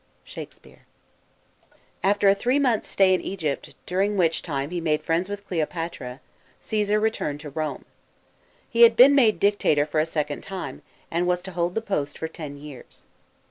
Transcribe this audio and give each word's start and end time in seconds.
SHAKSPERE. 0.23 0.87
AFTER 2.03 2.27
a 2.27 2.33
three 2.33 2.57
months' 2.57 2.87
stay 2.87 3.13
in 3.13 3.21
Egypt, 3.21 3.75
during 3.85 4.17
which 4.17 4.41
time, 4.41 4.71
he 4.71 4.81
made 4.81 5.03
friends 5.03 5.29
with 5.29 5.45
Cleopatra, 5.47 6.21
Caesar 6.59 6.99
re 6.99 7.11
turned 7.11 7.39
to 7.41 7.51
Rome. 7.51 7.85
He 8.67 8.81
had 8.81 8.95
been 8.95 9.13
made 9.13 9.39
Dictator 9.39 9.87
a 9.93 10.05
second 10.07 10.41
time, 10.41 10.81
and 11.11 11.27
was 11.27 11.43
to 11.43 11.51
hold 11.51 11.75
the 11.75 11.83
post 11.83 12.17
for 12.17 12.27
ten 12.27 12.57
years. 12.57 13.05